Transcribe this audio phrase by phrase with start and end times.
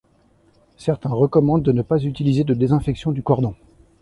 [0.77, 3.53] Certains recommandent de ne pas utiliser de désinfection du cordon.